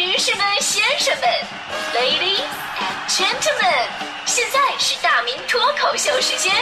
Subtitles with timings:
[0.00, 1.28] 女士们、先生们
[1.92, 2.40] ，Ladies
[2.78, 3.86] and Gentlemen，
[4.24, 6.54] 现在是大明脱口秀时间，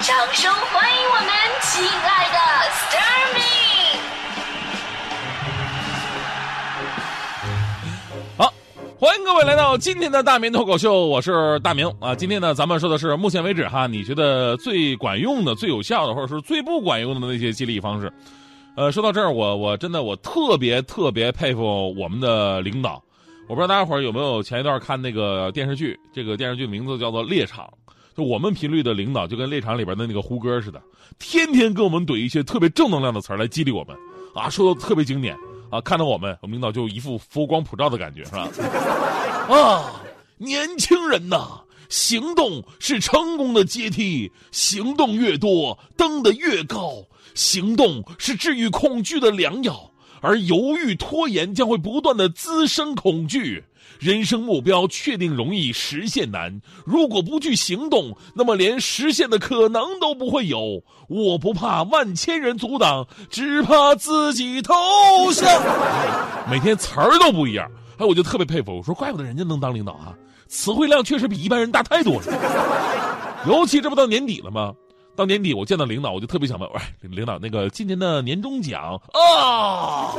[0.00, 1.28] 掌声欢迎我们
[1.60, 2.38] 亲爱的
[2.72, 3.40] s t a r m i
[8.36, 8.52] 好，
[8.98, 12.16] 欢迎各位来到今天的大明脱口秀，我是大明啊。
[12.16, 18.12] 今天呢，咱们说的是目前为止哈，你觉得最管用的、最有效的，或者是最不管用的那些激励方式。
[18.74, 23.02] 呃，说到这儿，我我真的我特别特别佩服我们的领导。
[23.48, 27.66] 我不知道大家伙儿有没有前一段看那个电视剧，这个电视剧名字叫做《猎场》。
[28.16, 30.80] 就我们频率的领导就跟《猎场》里边的那个胡歌似的，
[31.18, 33.96] 天天跟我们怼一些特别正能量的词儿来激励我们，
[34.34, 35.36] 啊，说的特别经典
[35.70, 35.80] 啊。
[35.80, 38.48] 看到我们，我们领导就一副佛光普照的感觉，是吧？
[39.54, 40.02] 啊，
[40.38, 41.60] 年轻人呐，
[41.92, 47.04] 行动是成功的阶梯，行动越多，登得越高。
[47.34, 49.90] 行动是治愈恐惧的良药，
[50.22, 53.62] 而犹豫拖延将会不断的滋生恐惧。
[53.98, 56.62] 人生目标确定容易，实现难。
[56.86, 60.82] 如果不去行动，那么连实现的可能都不会有。
[61.08, 64.72] 我不怕万千人阻挡，只怕自己投
[65.34, 65.46] 降。
[66.50, 68.78] 每天词儿都不一样，哎，我就特别佩服。
[68.78, 70.14] 我说，怪不得人家能当领导啊，
[70.52, 72.26] 词汇量确实比一般人大太多了。
[73.46, 74.74] 尤其这不到年底了吗？
[75.16, 80.12] 到年底，我见到领导，我就特别想问：喂，领导，那个今年的年终奖啊，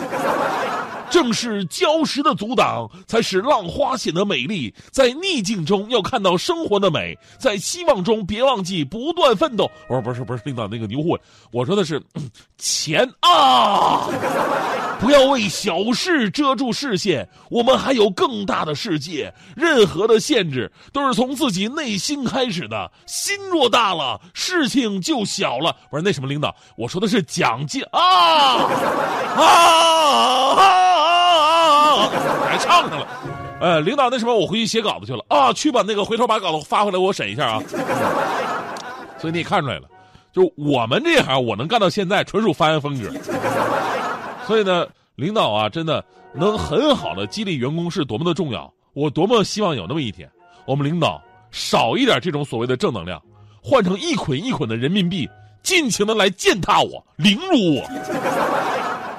[1.14, 4.74] 正是礁石的阻挡，才使浪花显得美丽。
[4.90, 9.70] 在逆境中要看到生活的美，在希望中别忘记不断奋斗。
[9.88, 11.16] 我说不是不是，领导那个牛货，
[11.52, 12.02] 我说的是
[12.58, 14.10] 钱啊！
[15.00, 19.32] 不要为小事遮住视线，我们还有更大的世界。
[19.56, 25.76] 任何的限制都是从自己内心开始的，心若大了，事情就小了。
[25.92, 28.72] 不是那什么领导，我说的是奖金啊啊
[29.38, 29.44] 啊
[30.58, 31.00] 啊！
[32.82, 33.08] 杠上了，
[33.60, 37.62] 呃，领导那什么，我回去写稿子去了啊，去吧那个回头把稿子发回来，我审一下啊。
[39.20, 39.84] 所以你也看出来了，
[40.34, 43.10] 就我们这行，我能干到现在，纯属发言风格。
[44.48, 48.72] 所以呢，领导啊，真的能很好的激励员工是多么的重要。
[48.94, 50.30] 我多么希望有那么一天，
[50.66, 53.22] 我们领导少一点这种所谓的正能量，
[53.62, 55.30] 换成一捆一捆的人民币，
[55.62, 58.53] 尽情的来践踏我、凌辱我。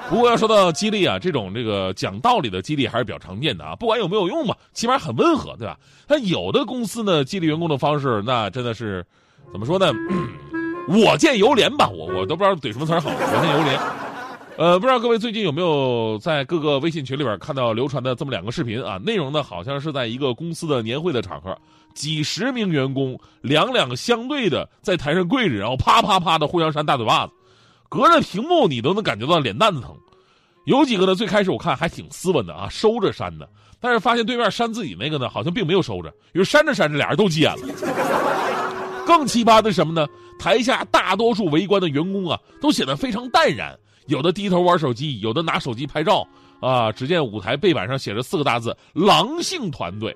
[0.09, 5.77] 不过要说到激励啊，这种这个讲道理的激励还是比较常见的啊，不管有没有用嘛，起码很温和，对吧？
[6.07, 9.05] 但有的公司呢，激励员工的方式，那真的是
[9.51, 9.91] 怎么说呢？
[10.87, 13.79] 我见犹怜吧，我我都不知道怼什么词好，我见犹怜。
[14.57, 18.97] 呃，不知道各位最近有没有在各个微信群里边看到流传的这么两个视频啊？
[19.03, 21.57] 内容呢，好像是在一个公司的年会的场合，
[21.93, 27.33] 几十名员工两两相对的在台上跪着，然后啪啪啪的互相扇大嘴巴子，
[27.95, 29.95] 隔着屏幕你都能感觉到脸蛋子疼。
[30.65, 33.47] 有几个呢，最开始我看还挺斯文的啊，收着扇的，
[33.79, 39.05] 但是发现对面扇自己那个呢，好像并没有收着，因为扇着扇着俩人都急眼了。
[39.05, 40.07] 更奇葩的是什么呢？
[40.37, 43.77] 台下大多数围观的员工啊，都显得非常淡然。
[44.07, 46.27] 有的低头玩手机，有的拿手机拍照，
[46.59, 46.91] 啊！
[46.91, 50.15] 只见舞台背板上写着四个大字“狼性团队”。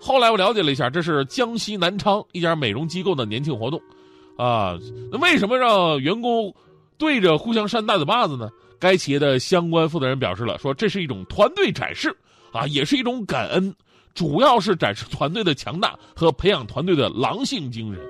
[0.00, 3.80] 后来我了解了一下，这是江西南昌一家美容机构的年庆活动，
[4.36, 4.78] 啊！
[5.10, 6.54] 那为什么让员工
[6.98, 8.50] 对着互相扇大嘴巴子呢？
[8.78, 12.14] 该企业的相关负责人表示了，说这是一种团队展示，
[12.52, 13.74] 啊，也是一种感恩，
[14.14, 18.02] 主要是展示团队的强大和培养团队的狼性精神。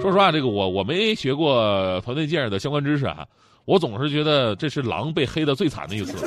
[0.00, 3.26] 说实话，这个我我没学过团队建设的相关知识啊。
[3.64, 6.24] 我总是觉得这是狼被黑的最惨的一次，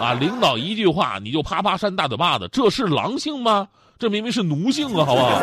[0.00, 0.14] 啊！
[0.14, 3.68] 领导一句话你就啪啪扇大嘴巴子，这是狼性吗？
[3.98, 5.38] 这明明是奴性啊，好不好？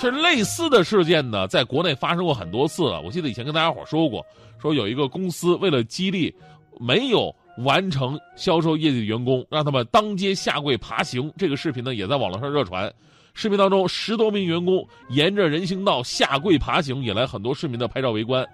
[0.00, 3.02] 这类似的事件呢，在国内发生过很多次了。
[3.02, 4.24] 我记得以前跟大家伙说过，
[4.58, 6.34] 说有一个公司为了激励
[6.78, 11.30] 没有完成销售业绩的员工，让他们当街下跪爬行。
[11.36, 12.90] 这个视频呢，也在网络上热传。
[13.34, 18.46] 视频当中，十多名员工沿着人行道下跪爬行，引来很多市民的拍照围观，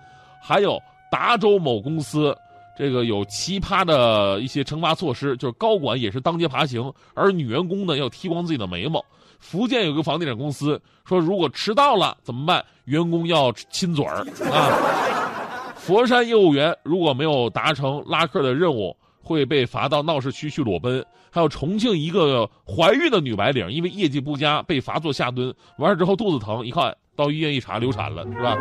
[0.42, 0.82] 还有。
[1.08, 2.36] 达州某公司，
[2.76, 9.02] 这个有奇葩的一些惩罚措施，就是高管也是当街爬行，而女员工呢要剃光自己的眉毛。
[9.38, 12.64] 福建有个房地产公司说，如果迟到了怎么办？
[12.84, 15.72] 员工要亲嘴儿啊。
[15.74, 21.04] 佛山业务员如果没有达成拉客的任务，会被罚到闹市区去裸奔。
[21.30, 28.56] 还有重庆一个怀孕的女白领，因为业绩不佳被罚做下蹲，完事之后肚子疼，一看到医院一查流产了，是吧？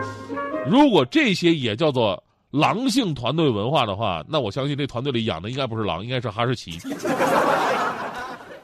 [0.67, 2.21] 如果这些也叫做。
[2.55, 6.79] 狼性团队文化的话，那我相信这团队里养的应该不是狼，应该是哈士奇。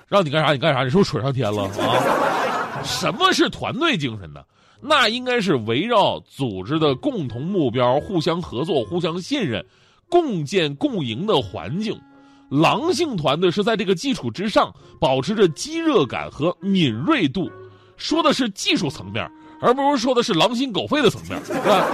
[0.08, 2.82] 让你干啥你干啥，你是不是蠢上天了啊？
[2.86, 4.42] 什么是团队精神呢？
[4.80, 9.64] 那应该是围绕组织的共同目标，互相合作，互相信任，
[10.10, 12.00] 共建共赢的环境。
[12.50, 17.52] 狼性团队是在这个基础之上保持着激热感和敏锐度，
[17.98, 19.30] 说的是技术层面，
[19.62, 21.86] 而不是说的是狼心狗肺的层面，是吧？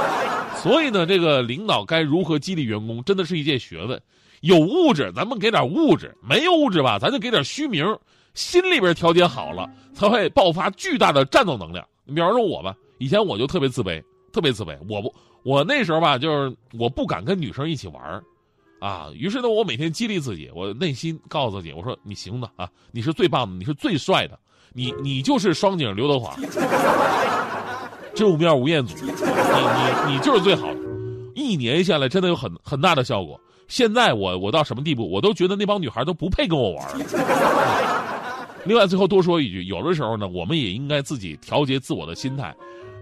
[0.67, 3.99] 所以呢，这个领导该如何激励员工，真的是一件学问。
[4.41, 7.85] 有物质，咱们给点物质；没有物质吧，咱就给点虚名。
[8.33, 11.83] 心里边调节好了， 才会爆发巨大的战斗能量。
[12.05, 13.99] 你比方说我吧，以前我就特别自卑，
[14.31, 14.77] 特别自卑。
[14.87, 15.11] 我不，
[15.41, 18.21] 我那时候吧，就是我不敢跟女生一起玩
[18.79, 19.09] 啊。
[19.15, 24.37] 于是呢，我每天激励自己，我内心告诉自己，我说你行的啊，你是最棒的，你是最帅的，
[24.71, 26.35] 你你就是双井刘德华，
[28.17, 30.79] 真武面吴彦祖，你你你就是最好的。
[31.35, 33.39] 一年下来，真的有很很大的效果。
[33.67, 36.87] 现在我我到什么地步，我都觉得那帮女孩都不配跟我玩
[38.65, 42.55] 另外，最后多说一句，有的时候呢，我们也应该自己调节自我的心态，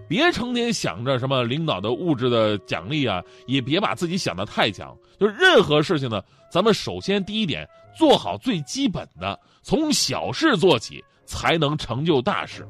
[0.06, 4.94] 别成天想着什么领导的物质的奖励啊，也别把自己想得太强。
[5.18, 6.20] 就任何事情呢，
[6.52, 7.66] 咱们首先第一点
[7.96, 12.68] 做好最基本的，从小事做起，才能成就大事。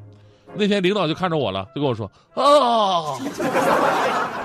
[0.53, 3.17] 那天领导就看着我了，就跟我说：“啊，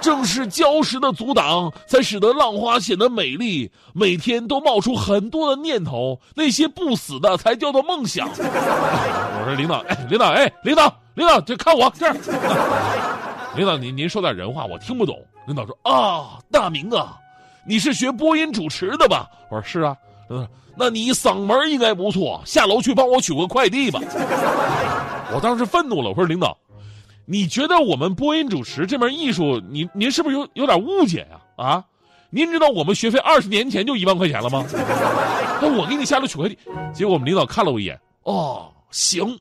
[0.00, 3.70] 正是礁石的阻挡，才使得浪花显得美丽。
[3.94, 12.12] 每天都冒出很多的念头，那些不死的才叫做梦想。”我说：“领导，哎，领导，哎，领导，领导，就看我这儿。
[13.56, 17.16] 领导，您您说点人话，我听不懂。”领导说：“啊，大明啊，
[17.66, 19.96] 你是学播音主持的吧？”我说：“是啊。”
[20.31, 20.46] 嗯，
[20.76, 24.00] 那你嗓门应该不错，下楼去帮我取个快递吧。
[25.34, 26.56] 我当时愤怒了，我说：“领导，
[27.25, 31.40] 你觉得我们播音主持这门艺术，您您是不是有有点误解呀？
[31.56, 31.84] 啊，
[32.31, 34.64] 您知道我们学费二十年前就一万块钱了吗？
[35.61, 36.58] 那我给你下楼取快递。
[36.93, 39.38] 结果我们领导看了我一眼，哦，行，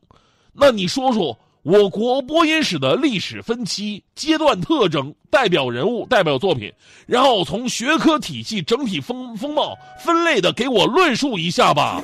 [0.53, 6.73] 那你说说。”我国播音史的历史分期、阶段特征、代表人物、代表作品，
[7.05, 12.01] 然后从学科体系整体风风貌分类的给我论述一下吧。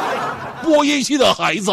[0.64, 1.70] 播音系的孩子，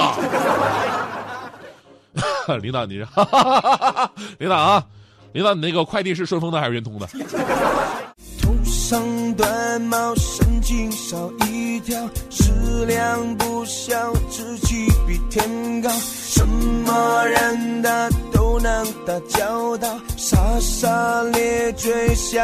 [2.62, 2.98] 领导你，
[4.40, 4.84] 领导啊，
[5.32, 7.08] 领导你那个快递是顺丰的还是圆通的？
[8.42, 15.90] 头上短毛，神经少一条，食量不小，志气比天高。
[15.90, 22.44] 什么人的都能打交道，傻傻咧嘴笑。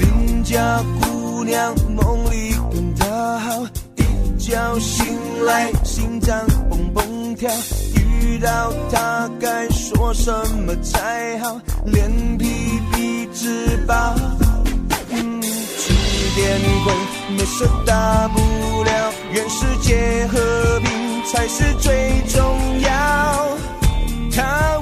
[0.00, 3.66] 邻家姑娘梦里跟他好，
[3.96, 7.50] 一觉醒来心脏蹦蹦跳。
[8.26, 10.30] 遇到他该说什
[10.66, 11.60] 么才好？
[11.84, 13.94] 脸皮比纸薄。
[16.34, 16.92] 点亏
[17.30, 22.42] 没事大不了，愿世界和平才是最重
[22.80, 22.90] 要。
[24.34, 24.78] 他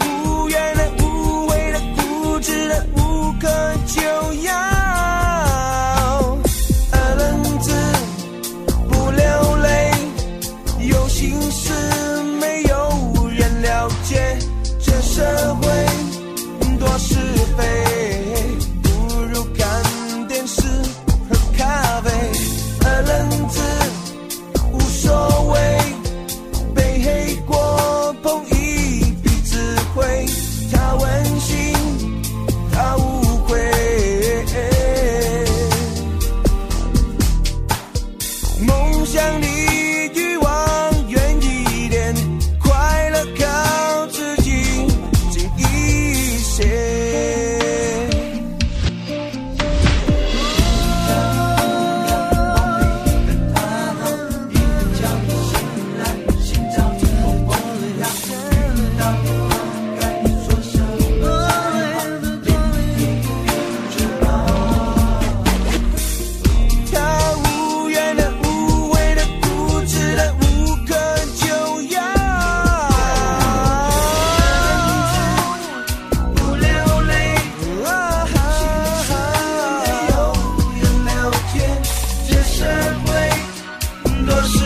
[84.25, 84.64] Cuando se